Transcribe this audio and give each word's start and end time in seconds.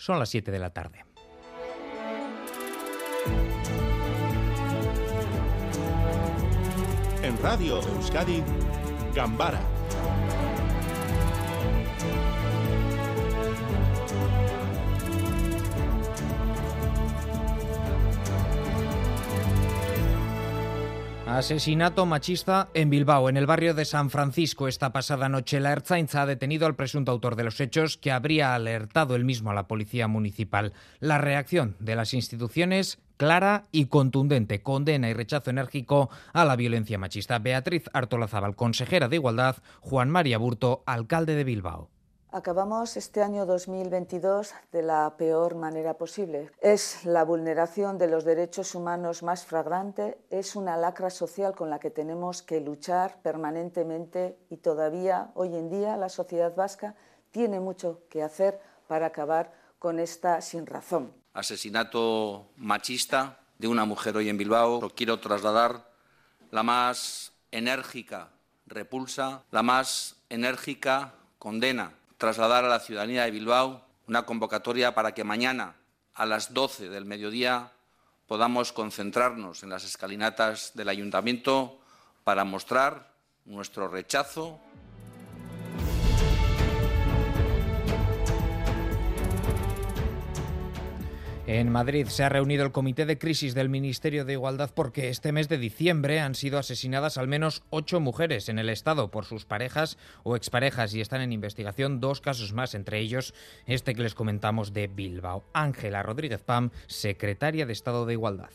Son 0.00 0.18
las 0.18 0.30
7 0.30 0.50
de 0.50 0.58
la 0.58 0.70
tarde. 0.70 1.04
En 7.22 7.36
Radio 7.42 7.82
Euskadi, 7.82 8.42
Gambara 9.14 9.60
Asesinato 21.30 22.06
machista 22.06 22.70
en 22.74 22.90
Bilbao, 22.90 23.28
en 23.28 23.36
el 23.36 23.46
barrio 23.46 23.72
de 23.72 23.84
San 23.84 24.10
Francisco. 24.10 24.66
Esta 24.66 24.92
pasada 24.92 25.28
noche 25.28 25.60
la 25.60 25.70
Ertzaintza 25.70 26.22
ha 26.22 26.26
detenido 26.26 26.66
al 26.66 26.74
presunto 26.74 27.12
autor 27.12 27.36
de 27.36 27.44
los 27.44 27.60
hechos 27.60 27.96
que 27.96 28.10
habría 28.10 28.52
alertado 28.52 29.14
él 29.14 29.24
mismo 29.24 29.52
a 29.52 29.54
la 29.54 29.68
policía 29.68 30.08
municipal. 30.08 30.72
La 30.98 31.18
reacción 31.18 31.76
de 31.78 31.94
las 31.94 32.14
instituciones 32.14 32.98
clara 33.16 33.68
y 33.70 33.86
contundente, 33.86 34.60
condena 34.62 35.08
y 35.08 35.12
rechazo 35.12 35.50
enérgico 35.50 36.10
a 36.32 36.44
la 36.44 36.56
violencia 36.56 36.98
machista. 36.98 37.38
Beatriz 37.38 37.84
Artolazábal, 37.92 38.56
consejera 38.56 39.08
de 39.08 39.16
Igualdad, 39.16 39.58
Juan 39.80 40.10
María 40.10 40.36
Burto, 40.36 40.82
alcalde 40.84 41.36
de 41.36 41.44
Bilbao. 41.44 41.90
Acabamos 42.32 42.96
este 42.96 43.24
año 43.24 43.44
2022 43.44 44.52
de 44.70 44.82
la 44.82 45.16
peor 45.16 45.56
manera 45.56 45.98
posible. 45.98 46.52
Es 46.60 47.04
la 47.04 47.24
vulneración 47.24 47.98
de 47.98 48.06
los 48.06 48.24
derechos 48.24 48.76
humanos 48.76 49.24
más 49.24 49.44
flagrante, 49.44 50.16
es 50.30 50.54
una 50.54 50.76
lacra 50.76 51.10
social 51.10 51.56
con 51.56 51.70
la 51.70 51.80
que 51.80 51.90
tenemos 51.90 52.42
que 52.42 52.60
luchar 52.60 53.20
permanentemente 53.22 54.38
y 54.48 54.58
todavía 54.58 55.32
hoy 55.34 55.56
en 55.56 55.70
día 55.70 55.96
la 55.96 56.08
sociedad 56.08 56.54
vasca 56.54 56.94
tiene 57.32 57.58
mucho 57.58 58.02
que 58.08 58.22
hacer 58.22 58.60
para 58.86 59.06
acabar 59.06 59.52
con 59.80 59.98
esta 59.98 60.40
sin 60.40 60.66
razón. 60.66 61.12
Asesinato 61.32 62.52
machista 62.54 63.40
de 63.58 63.66
una 63.66 63.84
mujer 63.86 64.16
hoy 64.16 64.28
en 64.28 64.38
Bilbao. 64.38 64.88
Quiero 64.94 65.18
trasladar 65.18 65.84
la 66.52 66.62
más 66.62 67.32
enérgica 67.50 68.28
repulsa, 68.66 69.42
la 69.50 69.64
más 69.64 70.14
enérgica 70.28 71.14
condena 71.40 71.94
trasladar 72.20 72.66
a 72.66 72.68
la 72.68 72.80
ciudadanía 72.80 73.24
de 73.24 73.30
Bilbao 73.30 73.80
una 74.06 74.26
convocatoria 74.26 74.94
para 74.94 75.14
que 75.14 75.24
mañana 75.24 75.76
a 76.12 76.26
las 76.26 76.52
12 76.52 76.90
del 76.90 77.06
mediodía 77.06 77.72
podamos 78.26 78.74
concentrarnos 78.74 79.62
en 79.62 79.70
las 79.70 79.84
escalinatas 79.84 80.72
del 80.74 80.90
ayuntamiento 80.90 81.80
para 82.22 82.44
mostrar 82.44 83.14
nuestro 83.46 83.88
rechazo 83.88 84.60
En 91.52 91.68
Madrid 91.68 92.06
se 92.06 92.22
ha 92.22 92.28
reunido 92.28 92.64
el 92.64 92.70
Comité 92.70 93.06
de 93.06 93.18
Crisis 93.18 93.56
del 93.56 93.68
Ministerio 93.68 94.24
de 94.24 94.34
Igualdad 94.34 94.70
porque 94.72 95.08
este 95.08 95.32
mes 95.32 95.48
de 95.48 95.58
diciembre 95.58 96.20
han 96.20 96.36
sido 96.36 96.60
asesinadas 96.60 97.18
al 97.18 97.26
menos 97.26 97.64
ocho 97.70 97.98
mujeres 97.98 98.48
en 98.48 98.60
el 98.60 98.68
Estado 98.68 99.10
por 99.10 99.24
sus 99.24 99.46
parejas 99.46 99.98
o 100.22 100.36
exparejas 100.36 100.94
y 100.94 101.00
están 101.00 101.22
en 101.22 101.32
investigación 101.32 101.98
dos 101.98 102.20
casos 102.20 102.52
más, 102.52 102.76
entre 102.76 103.00
ellos 103.00 103.34
este 103.66 103.96
que 103.96 104.02
les 104.02 104.14
comentamos 104.14 104.72
de 104.72 104.86
Bilbao. 104.86 105.42
Ángela 105.52 106.04
Rodríguez 106.04 106.40
Pam, 106.40 106.70
secretaria 106.86 107.66
de 107.66 107.72
Estado 107.72 108.06
de 108.06 108.12
Igualdad 108.12 108.50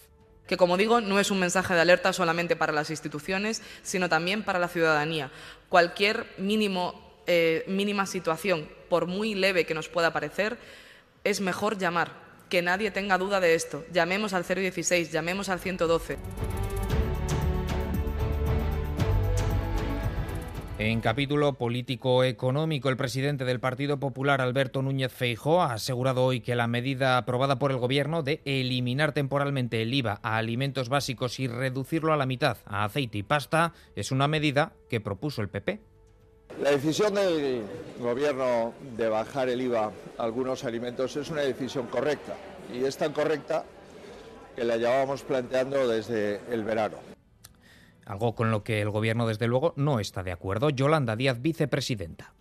que 0.48 0.56
como 0.56 0.78
digo 0.78 1.02
no 1.02 1.20
es 1.20 1.32
un 1.32 1.40
mensaje 1.42 1.74
de 1.74 1.82
alerta 1.82 2.14
solamente 2.14 2.56
para 2.56 2.72
las 2.72 2.92
instituciones, 2.92 3.62
sino 3.82 4.08
también 4.08 4.44
para 4.44 4.58
la 4.58 4.70
ciudadanía. 4.70 5.32
Cualquier 5.68 6.28
mínimo, 6.38 7.20
eh, 7.28 7.66
mínima 7.68 8.06
situación, 8.06 8.70
por 8.88 9.06
muy 9.06 9.36
leve 9.36 9.66
que 9.66 9.74
nos 9.74 9.90
pueda 9.90 10.14
parecer, 10.14 10.58
es 11.26 11.42
mejor 11.42 11.78
llamar 11.78 12.25
que 12.56 12.62
nadie 12.62 12.90
tenga 12.90 13.18
duda 13.18 13.42
de 13.42 13.54
esto. 13.54 13.84
Llamemos 13.92 14.32
al 14.32 14.46
016, 14.46 15.12
llamemos 15.12 15.50
al 15.50 15.60
112. 15.60 16.18
En 20.78 21.02
capítulo 21.02 21.52
político-económico, 21.56 22.88
el 22.88 22.96
presidente 22.96 23.44
del 23.44 23.60
Partido 23.60 24.00
Popular, 24.00 24.40
Alberto 24.40 24.82
Núñez 24.82 25.12
Feijóo, 25.12 25.64
ha 25.64 25.74
asegurado 25.74 26.24
hoy 26.24 26.40
que 26.40 26.56
la 26.56 26.68
medida 26.68 27.18
aprobada 27.18 27.60
por 27.60 27.72
el 27.72 27.78
Gobierno 27.78 28.24
de 28.24 28.42
eliminar 28.46 29.12
temporalmente 29.12 29.82
el 29.82 29.94
IVA 29.94 30.22
a 30.24 30.38
alimentos 30.38 30.88
básicos 30.88 31.42
y 31.42 31.50
reducirlo 31.50 32.14
a 32.14 32.18
la 32.18 32.26
mitad 32.26 32.60
a 32.64 32.86
aceite 32.86 33.18
y 33.18 33.24
pasta 33.24 33.74
es 33.98 34.14
una 34.14 34.30
medida 34.30 34.72
que 34.90 35.02
propuso 35.02 35.42
el 35.42 35.50
PP. 35.50 35.82
La 36.62 36.72
decisión 36.72 37.16
del 37.16 37.64
Gobierno 38.00 38.74
de 38.96 39.10
bajar 39.10 39.50
el 39.50 39.60
IVA 39.60 39.92
a 40.18 40.24
algunos 40.24 40.64
alimentos 40.64 41.18
es 41.18 41.30
una 41.30 41.42
decisión 41.42 41.88
correcta 41.88 42.34
y 42.74 42.84
es 42.84 42.98
tan 42.98 43.14
correcta 43.14 43.64
que 44.56 44.64
la 44.64 44.78
llevábamos 44.78 45.24
planteando 45.24 45.88
desde 45.88 46.42
el 46.52 46.64
verano. 46.64 46.98
Algo 48.06 48.36
con 48.36 48.52
lo 48.52 48.64
que 48.64 48.82
el 48.82 48.90
Gobierno, 48.90 49.28
desde 49.28 49.48
luego, 49.48 49.74
no 49.76 50.00
está 50.00 50.24
de 50.24 50.32
acuerdo. 50.32 50.70
Yolanda 50.70 51.16
Díaz, 51.16 51.42
vicepresidenta 51.42 52.36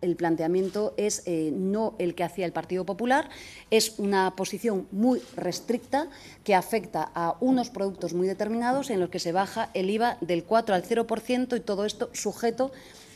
el 0.00 0.16
planteamiento 0.16 0.94
es 0.96 1.22
eh, 1.26 1.50
no 1.52 1.94
el 1.98 2.14
que 2.14 2.24
hacía 2.24 2.46
el 2.46 2.52
Partido 2.52 2.84
Popular, 2.84 3.28
es 3.70 3.98
una 3.98 4.34
posición 4.36 4.86
muy 4.90 5.20
restricta 5.36 6.08
que 6.44 6.54
afecta 6.54 7.10
a 7.14 7.36
unos 7.40 7.70
productos 7.70 8.14
muy 8.14 8.26
determinados 8.26 8.90
en 8.90 9.00
los 9.00 9.10
que 9.10 9.18
se 9.18 9.32
baja 9.32 9.70
el 9.74 9.90
IVA 9.90 10.18
del 10.20 10.44
4 10.44 10.74
al 10.74 10.84
0% 10.84 11.56
y 11.56 11.60
todo 11.60 11.84
esto 11.84 12.10
sujeto 12.12 12.70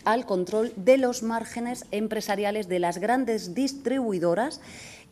al 0.05 0.27
control 0.27 0.73
de 0.77 0.99
los 0.99 1.23
márgenes 1.23 1.85
empresariales 1.93 2.69
de 2.69 2.81
las 2.81 2.99
grandes 2.99 3.55
distribuidoras 3.55 4.61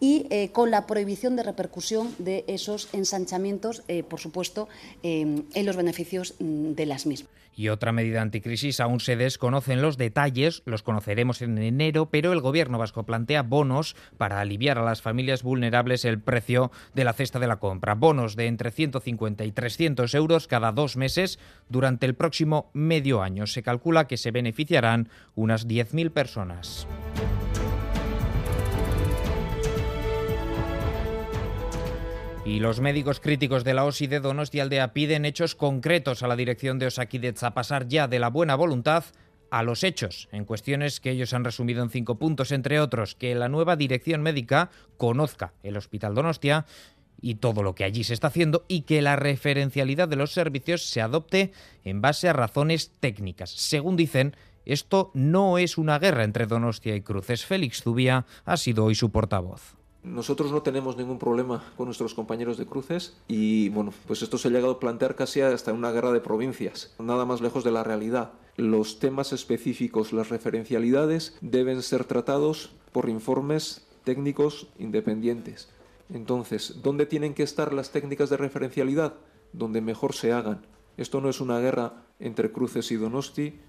y 0.01 0.27
eh, 0.31 0.51
con 0.51 0.71
la 0.71 0.87
prohibición 0.87 1.37
de 1.37 1.43
repercusión 1.43 2.15
de 2.19 2.45
esos 2.49 2.89
ensanchamientos, 2.93 3.83
eh, 3.89 4.03
por 4.03 4.19
supuesto, 4.19 4.69
en 5.03 5.67
los 5.67 5.77
beneficios 5.77 6.35
mm, 6.39 6.73
de 6.73 6.87
las 6.87 7.07
mismas. 7.07 7.31
Y 7.55 7.69
otra 7.69 7.93
medida 7.93 8.23
anticrisis 8.23 8.81
aún 8.81 9.01
se 9.01 9.17
desconocen 9.17 9.83
los 9.83 9.99
detalles, 9.99 10.63
los 10.65 10.83
conoceremos 10.83 11.43
en 11.43 11.59
enero, 11.59 12.07
pero 12.07 12.33
el 12.33 12.41
gobierno 12.41 12.79
vasco 12.79 13.05
plantea 13.05 13.43
bonos 13.43 13.97
para 14.17 14.41
aliviar 14.41 14.79
a 14.79 14.85
las 14.85 15.03
familias 15.03 15.43
vulnerables 15.43 16.05
el 16.05 16.21
precio 16.21 16.71
de 16.95 17.05
la 17.05 17.13
cesta 17.13 17.39
de 17.39 17.49
la 17.49 17.59
compra. 17.59 17.95
Bonos 17.95 18.37
de 18.37 18.47
entre 18.47 18.71
150 18.71 19.45
y 19.45 19.53
300 19.53 20.15
euros 20.15 20.47
cada 20.47 20.73
dos 20.73 20.97
meses 20.97 21.39
durante 21.69 22.07
el 22.07 22.15
próximo 22.15 22.71
medio 22.73 23.21
año. 23.21 23.47
Se 23.47 23.63
calcula 23.63 24.07
que 24.07 24.17
se 24.17 24.31
beneficiarán 24.31 25.09
unas 25.35 25.67
10.000 25.67 26.11
personas. 26.13 26.87
Y 32.51 32.59
los 32.59 32.81
médicos 32.81 33.21
críticos 33.21 33.63
de 33.63 33.75
la 33.75 33.85
OSI 33.85 34.09
de 34.09 34.19
Donostialdea 34.19 34.93
piden 34.93 35.25
hechos 35.25 35.55
concretos 35.55 36.25
a 36.25 36.27
la 36.27 36.35
dirección 36.35 36.81
de 36.81 36.87
Osakidecha, 36.87 37.47
a 37.47 37.55
pasar 37.55 37.87
ya 37.87 38.09
de 38.09 38.19
la 38.19 38.29
buena 38.29 38.57
voluntad 38.57 39.05
a 39.53 39.63
los 39.63 39.85
hechos, 39.85 40.29
en 40.33 40.45
cuestiones 40.45 40.99
que 40.99 41.13
ellos 41.13 41.33
han 41.33 41.45
resumido 41.45 41.81
en 41.81 41.91
cinco 41.91 42.19
puntos, 42.19 42.51
entre 42.51 42.81
otros, 42.81 43.15
que 43.15 43.37
la 43.37 43.49
nueva 43.49 43.77
dirección 43.77 44.23
médica 44.23 44.73
conozca 44.97 45.55
el 45.63 45.77
Hospital 45.77 46.17
Donostia 46.17 46.67
y 47.21 47.37
todo 47.37 47.63
lo 47.63 47.77
que 47.77 47.85
allí 47.85 48.03
se 48.03 48.15
está 48.15 48.27
haciendo 48.27 48.65
y 48.67 48.81
que 48.81 49.01
la 49.01 49.15
referencialidad 49.15 50.09
de 50.09 50.17
los 50.17 50.33
servicios 50.33 50.83
se 50.87 51.01
adopte 51.01 51.53
en 51.85 52.01
base 52.01 52.29
a 52.29 52.33
razones 52.33 52.91
técnicas. 52.99 53.51
Según 53.51 53.95
dicen, 53.95 54.35
esto 54.65 55.13
no 55.15 55.59
es 55.59 55.79
una 55.79 56.01
guerra 56.01 56.25
entre 56.25 56.47
Donostia 56.47 56.97
y 56.97 57.03
Cruces. 57.03 57.47
Félix 57.47 57.85
Zubía 57.85 58.27
ha 58.45 58.57
sido 58.57 58.87
hoy 58.87 58.97
su 58.97 59.13
portavoz. 59.13 59.80
Nosotros 60.03 60.51
no 60.51 60.63
tenemos 60.63 60.97
ningún 60.97 61.19
problema 61.19 61.63
con 61.77 61.87
nuestros 61.87 62.15
compañeros 62.15 62.57
de 62.57 62.65
cruces 62.65 63.19
y 63.29 63.69
bueno, 63.69 63.93
pues 64.07 64.23
esto 64.23 64.39
se 64.39 64.49
ha 64.49 64.51
llegado 64.51 64.73
a 64.73 64.81
plantear 64.81 65.15
casi 65.15 65.43
hasta 65.43 65.75
una 65.75 65.93
guerra 65.93 66.11
de 66.13 66.21
provincias, 66.21 66.95
nada 66.99 67.27
más 67.27 67.43
lejos 67.43 67.65
de 67.65 67.71
la 67.71 67.85
realidad. 67.85 68.33
Los 68.57 68.99
temas 68.99 69.33
específicos, 69.33 70.13
las 70.15 70.31
referencialidades 70.31 71.37
deben 71.43 71.83
ser 71.83 72.05
tratados 72.05 72.73
por 72.93 73.11
informes 73.11 73.87
técnicos 74.05 74.69
independientes. 74.79 75.69
Entonces, 76.13 76.81
¿dónde 76.83 77.07
tienen 77.07 77.35
que 77.35 77.43
estar 77.43 77.73
las 77.73 77.91
técnicas 77.91 78.31
de 78.31 78.39
referencialidad? 78.39 79.15
Donde 79.53 79.81
mejor 79.81 80.15
se 80.15 80.33
hagan. 80.33 80.67
Esto 80.97 81.21
no 81.21 81.29
es 81.29 81.41
una 81.41 81.61
guerra 81.61 82.05
entre 82.19 82.53
cruces 82.53 82.91
y 82.91 82.97
Donosti, 82.97 83.61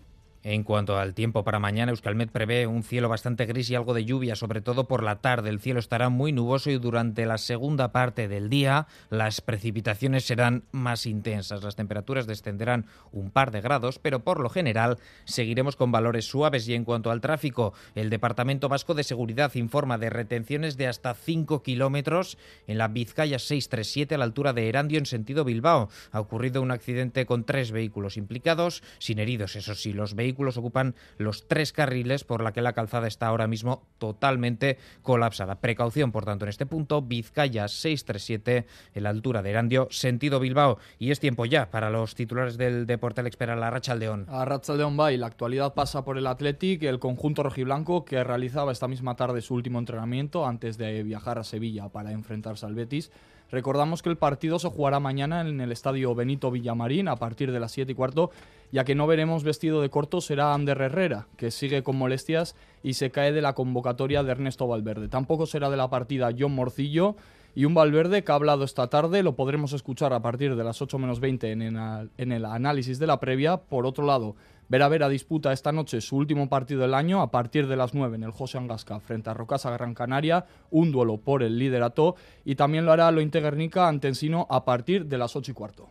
en 0.44 0.64
cuanto 0.64 0.98
al 0.98 1.14
tiempo 1.14 1.44
para 1.44 1.60
mañana, 1.60 1.92
Euskalmet 1.92 2.32
prevé 2.32 2.66
un 2.66 2.82
cielo 2.82 3.10
bastante 3.10 3.46
gris 3.46 3.70
y 3.70 3.76
algo 3.76 3.94
de 3.94 4.06
lluvia, 4.06 4.36
sobre 4.36 4.62
todo 4.62 4.88
por 4.88 5.04
la 5.04 5.18
tarde. 5.22 5.50
El 5.50 5.60
cielo 5.60 5.80
estará 5.80 6.10
muy 6.10 6.32
nuboso 6.32 6.72
y 6.72 6.80
durante 6.80 7.28
la 7.28 7.38
segunda 7.38 7.92
parte 7.92 8.28
del 8.28 8.50
día 8.50 8.88
las 9.12 9.42
precipitaciones 9.42 10.26
serán 10.26 10.64
más 10.72 11.06
intensas. 11.06 11.64
Las 11.64 11.76
temperaturas 11.76 12.26
descenderán 12.26 12.88
un 13.12 13.30
par 13.30 13.52
de 13.52 13.62
grados, 13.62 14.00
pero 14.00 14.24
por 14.24 14.40
lo 14.40 14.50
general 14.50 14.98
seguiremos 15.26 15.76
con 15.76 15.92
valores 15.92 16.26
suaves. 16.26 16.68
Y 16.68 16.74
en 16.74 16.86
cuanto 16.86 17.12
al 17.12 17.22
tráfico, 17.22 17.74
el 17.94 18.10
Departamento 18.10 18.68
Vasco 18.68 18.96
de 18.96 19.04
Seguridad 19.04 19.54
informa 19.54 20.00
de 20.00 20.10
retenciones 20.10 20.76
de 20.76 20.88
hasta 20.88 21.14
5 21.14 21.62
kilómetros 21.62 22.40
en 22.66 22.80
la 22.80 22.88
Vizcaya 22.88 23.38
637 23.38 24.16
a 24.16 24.18
la 24.18 24.24
altura 24.24 24.54
de 24.54 24.70
Erandio 24.70 24.98
en 24.98 25.06
sentido 25.06 25.44
Bilbao. 25.44 25.90
Ha 26.12 26.20
ocurrido 26.20 26.64
un 26.64 26.72
accidente 26.72 27.28
con 27.28 27.44
tres 27.44 27.72
vehículos 27.72 28.18
implicados, 28.18 28.82
sin 28.98 29.20
heridos, 29.20 29.56
eso 29.56 29.76
sí, 29.76 29.94
los 29.94 30.16
vehículos 30.16 30.31
vehículos 30.32 30.58
ocupan 30.58 30.96
los 31.18 31.48
tres 31.48 31.72
carriles 31.74 32.24
por 32.24 32.42
la 32.42 32.52
que 32.52 32.62
la 32.62 32.74
calzada 32.74 33.08
está 33.08 33.28
ahora 33.28 33.48
mismo 33.48 33.88
totalmente 33.98 34.78
colapsada. 35.02 35.56
Precaución, 35.56 36.12
por 36.12 36.26
tanto, 36.26 36.46
en 36.46 36.50
este 36.50 36.66
punto, 36.66 37.02
Vizcaya 37.02 37.68
637, 37.68 38.66
en 38.96 39.04
la 39.04 39.10
altura 39.10 39.42
de 39.42 39.50
Erandio, 39.52 39.88
sentido 39.92 40.40
Bilbao. 40.40 40.78
Y 41.00 41.12
es 41.12 41.20
tiempo 41.20 41.46
ya 41.46 41.70
para 41.70 41.90
los 41.90 42.16
titulares 42.16 42.58
del 42.58 42.86
Deporte 42.86 43.22
espera 43.28 43.56
la 43.56 43.70
Racha 43.70 43.92
Aldeón. 43.92 44.26
A 44.30 44.46
Racha 44.46 44.74
Aldeón 44.74 44.98
va 45.00 45.12
y 45.12 45.18
la 45.18 45.28
actualidad 45.28 45.74
pasa 45.74 46.04
por 46.04 46.18
el 46.18 46.28
Athletic, 46.28 46.84
el 46.84 47.00
conjunto 47.00 47.44
rojiblanco 47.44 48.06
que 48.06 48.24
realizaba 48.24 48.72
esta 48.72 48.88
misma 48.88 49.16
tarde 49.16 49.42
su 49.42 49.54
último 49.54 49.80
entrenamiento 49.80 50.46
antes 50.46 50.78
de 50.78 51.04
viajar 51.04 51.38
a 51.38 51.44
Sevilla 51.44 51.90
para 51.90 52.12
enfrentarse 52.12 52.66
al 52.66 52.76
Betis. 52.76 53.12
Recordamos 53.52 54.02
que 54.02 54.10
el 54.10 54.18
partido 54.18 54.60
se 54.60 54.70
jugará 54.70 55.00
mañana 55.00 55.42
en 55.42 55.60
el 55.60 55.74
estadio 55.74 56.16
Benito 56.16 56.52
Villamarín 56.52 57.10
a 57.10 57.18
partir 57.18 57.52
de 57.52 57.60
las 57.60 57.74
7 57.74 57.92
y 57.92 57.96
cuarto, 57.96 58.32
ya 58.72 58.84
que 58.84 58.96
no 58.96 59.08
veremos 59.08 59.44
vestido 59.44 59.82
de 59.82 59.90
corto 59.90 60.22
será 60.22 60.54
Ander 60.54 60.82
Herrera, 60.82 61.28
que 61.38 61.52
sigue 61.52 61.84
con 61.84 61.98
molestias 61.98 62.56
y 62.84 62.94
se 62.94 63.12
cae 63.12 63.32
de 63.32 63.42
la 63.42 63.54
convocatoria 63.54 64.24
de 64.24 64.32
Ernesto 64.32 64.68
Valverde. 64.68 65.08
Tampoco 65.08 65.46
será 65.46 65.70
de 65.70 65.78
la 65.78 65.90
partida 65.90 66.32
John 66.38 66.54
Morcillo 66.54 67.16
y 67.54 67.66
un 67.66 67.74
Valverde 67.74 68.24
que 68.24 68.32
ha 68.32 68.36
hablado 68.36 68.64
esta 68.64 68.88
tarde, 68.88 69.24
lo 69.24 69.36
podremos 69.36 69.74
escuchar 69.74 70.14
a 70.14 70.22
partir 70.22 70.56
de 70.56 70.64
las 70.64 70.82
8 70.82 70.98
menos 70.98 71.20
20 71.20 71.52
en 71.52 72.32
el 72.32 72.46
análisis 72.46 72.98
de 72.98 73.08
la 73.08 73.20
previa. 73.20 73.58
Por 73.58 73.86
otro 73.86 74.06
lado, 74.06 74.36
Vera 74.72 74.88
Vera 74.88 75.10
disputa 75.10 75.52
esta 75.52 75.74
noche 75.74 76.00
su 76.00 76.16
último 76.16 76.48
partido 76.48 76.80
del 76.80 76.94
año 76.94 77.22
a 77.22 77.30
partir 77.30 77.68
de 77.68 77.76
las 77.76 77.94
9 77.94 78.16
en 78.16 78.24
el 78.24 78.32
José 78.32 78.58
Angasca 78.58 79.02
frente 79.02 79.30
a 79.30 79.34
Rocasa 79.34 79.70
Gran 79.72 79.94
Canaria, 79.94 80.46
un 80.70 80.94
duelo 80.94 81.18
por 81.18 81.44
el 81.44 81.60
liderato 81.60 82.16
y 82.46 82.56
también 82.56 82.86
lo 82.86 82.94
hará 82.94 83.12
lo 83.12 83.20
Guernica 83.20 83.90
ante 83.90 84.08
Ensino 84.08 84.48
a 84.50 84.64
partir 84.64 85.08
de 85.08 85.18
las 85.18 85.36
8 85.36 85.52
y 85.52 85.54
cuarto. 85.54 85.90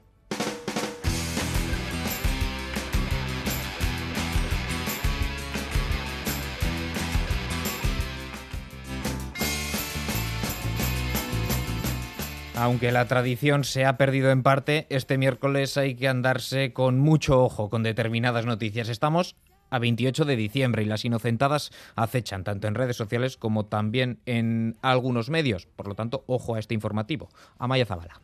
Aunque 12.60 12.92
la 12.92 13.08
tradición 13.08 13.64
se 13.64 13.86
ha 13.86 13.96
perdido 13.96 14.30
en 14.30 14.42
parte, 14.42 14.86
este 14.90 15.16
miércoles 15.16 15.78
hay 15.78 15.94
que 15.94 16.08
andarse 16.08 16.74
con 16.74 16.98
mucho 16.98 17.42
ojo 17.42 17.70
con 17.70 17.82
determinadas 17.82 18.44
noticias. 18.44 18.90
Estamos 18.90 19.34
a 19.70 19.78
28 19.78 20.26
de 20.26 20.36
diciembre 20.36 20.82
y 20.82 20.84
las 20.84 21.06
inocentadas 21.06 21.70
acechan 21.96 22.44
tanto 22.44 22.68
en 22.68 22.74
redes 22.74 22.96
sociales 22.96 23.38
como 23.38 23.64
también 23.64 24.20
en 24.26 24.76
algunos 24.82 25.30
medios. 25.30 25.64
Por 25.74 25.88
lo 25.88 25.94
tanto, 25.94 26.22
ojo 26.26 26.54
a 26.54 26.58
este 26.58 26.74
informativo. 26.74 27.30
Amaya 27.58 27.86
Zabala. 27.86 28.20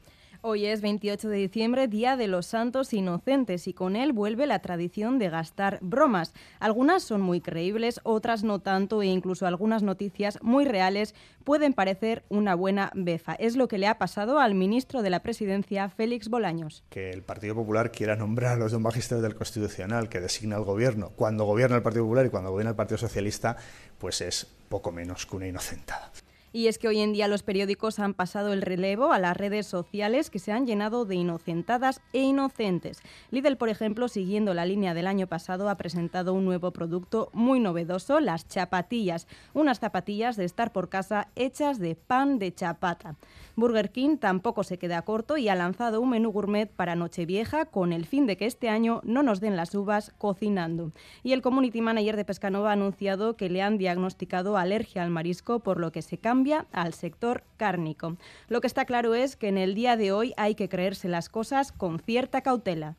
Hoy 0.49 0.67
es 0.67 0.81
28 0.81 1.29
de 1.29 1.39
diciembre, 1.39 1.89
Día 1.89 2.17
de 2.17 2.29
los 2.29 2.47
Santos 2.47 2.93
Inocentes, 2.93 3.67
y 3.67 3.75
con 3.75 3.97
él 3.97 4.13
vuelve 4.13 4.47
la 4.47 4.61
tradición 4.61 5.19
de 5.19 5.29
gastar 5.29 5.81
bromas. 5.83 6.35
Algunas 6.61 7.03
son 7.03 7.21
muy 7.21 7.41
creíbles, 7.41 7.99
otras 8.05 8.45
no 8.45 8.61
tanto, 8.61 9.03
e 9.03 9.07
incluso 9.07 9.49
algunas 9.49 9.83
noticias 9.83 10.39
muy 10.43 10.65
reales 10.65 11.17
pueden 11.43 11.73
parecer 11.73 12.23
una 12.29 12.55
buena 12.55 12.93
befa. 12.95 13.35
Es 13.35 13.57
lo 13.57 13.67
que 13.67 13.79
le 13.79 13.89
ha 13.89 13.99
pasado 13.99 14.39
al 14.39 14.55
ministro 14.55 15.03
de 15.03 15.11
la 15.11 15.21
Presidencia, 15.21 15.89
Félix 15.89 16.29
Bolaños. 16.29 16.85
Que 16.91 17.11
el 17.11 17.25
Partido 17.25 17.57
Popular 17.57 17.91
quiera 17.91 18.15
nombrar 18.15 18.53
a 18.53 18.57
los 18.57 18.71
dos 18.71 18.81
magistrados 18.81 19.25
del 19.25 19.35
Constitucional 19.35 20.09
que 20.09 20.21
designa 20.21 20.55
el 20.59 20.63
gobierno, 20.63 21.11
cuando 21.17 21.45
gobierna 21.45 21.75
el 21.75 21.83
Partido 21.83 22.05
Popular 22.05 22.25
y 22.25 22.31
cuando 22.31 22.53
gobierna 22.53 22.71
el 22.71 22.77
Partido 22.77 22.99
Socialista, 22.99 23.57
pues 23.99 24.21
es 24.21 24.47
poco 24.69 24.93
menos 24.93 25.27
que 25.27 25.35
una 25.35 25.49
inocentada. 25.49 26.13
Y 26.57 26.69
es 26.69 26.79
que 26.79 26.89
hoy 26.89 27.01
en 27.01 27.13
día 27.13 27.29
los 27.29 27.43
periódicos 27.43 27.99
han 27.99 28.15
pasado 28.15 28.55
el 28.55 28.63
relevo 28.63 29.13
a 29.13 29.19
las 29.19 29.37
redes 29.37 29.67
sociales 29.67 30.31
que 30.31 30.39
se 30.39 30.53
han 30.53 30.67
llenado 30.67 31.05
de 31.05 31.15
inocentadas 31.15 32.01
e 32.15 32.23
inocentes. 32.23 33.03
Lidl, 33.31 33.59
por 33.59 33.69
ejemplo, 33.69 34.09
siguiendo 34.09 34.55
la 34.55 34.65
línea 34.65 34.95
del 34.95 35.07
año 35.07 35.27
pasado, 35.27 35.69
ha 35.69 35.77
presentado 35.77 36.33
un 36.33 36.47
nuevo 36.47 36.71
producto 36.71 37.29
muy 37.35 37.61
novedoso, 37.61 38.21
las 38.21 38.49
chapatillas, 38.49 39.27
unas 39.53 39.81
zapatillas 39.81 40.37
de 40.37 40.47
estar 40.47 40.73
por 40.73 40.89
casa 40.89 41.29
hechas 41.37 41.79
de 41.79 41.95
pan 41.95 42.39
de 42.39 42.55
chapata. 42.55 43.17
Burger 43.55 43.91
King 43.91 44.17
tampoco 44.17 44.65
se 44.65 44.79
queda 44.79 45.03
corto 45.03 45.37
y 45.37 45.51
ha 45.51 45.55
lanzado 45.55 46.01
un 46.01 46.09
menú 46.09 46.31
gourmet 46.31 46.71
para 46.71 46.97
Nochevieja 46.97 47.67
con 47.67 47.93
el 47.93 48.07
fin 48.07 48.27
de 48.27 48.39
que 48.39 48.47
este 48.47 48.71
año 48.71 49.03
no 49.05 49.23
nos 49.23 49.41
den 49.41 49.57
las 49.57 49.75
uvas 49.75 50.15
cocinando. 50.17 50.93
Y 51.23 51.33
el 51.33 51.43
community 51.43 51.83
manager 51.83 52.17
de 52.17 52.25
Pescanova 52.25 52.71
ha 52.71 52.73
anunciado 52.73 53.37
que 53.37 53.51
le 53.51 53.61
han 53.61 53.77
diagnosticado 53.77 54.57
alergia 54.57 55.03
al 55.03 55.11
marisco, 55.11 55.61
por 55.61 55.81
lo 55.81 55.93
que 55.93 56.01
se 56.01 56.17
cambia 56.17 56.46
al 56.55 56.95
sector 56.95 57.43
cárnico. 57.57 58.17
Lo 58.49 58.61
que 58.61 58.67
está 58.67 58.85
claro 58.85 59.15
es 59.15 59.37
que 59.37 59.49
en 59.49 59.59
el 59.59 59.75
día 59.75 59.97
de 59.97 60.13
hoy 60.13 60.33
hay 60.37 60.55
que 60.55 60.69
creerse 60.69 61.09
las 61.09 61.29
cosas 61.29 61.73
con 61.73 61.99
cierta 61.99 62.41
cautela. 62.43 62.97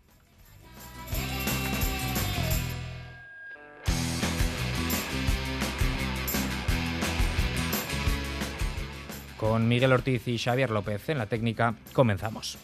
Con 9.38 9.68
Miguel 9.68 9.94
Ortiz 9.94 10.28
y 10.28 10.40
Xavier 10.40 10.72
López 10.72 11.10
en 11.10 11.20
la 11.20 11.28
técnica, 11.28 11.76
comenzamos. 11.94 12.58